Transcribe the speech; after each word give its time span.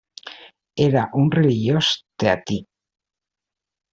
Era 0.85 1.03
un 1.23 1.27
religiós 1.35 1.91
teatí. 2.23 2.59